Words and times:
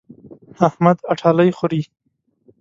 احمد 0.67 0.97
اټالۍ 1.11 1.49
خوري. 1.57 1.81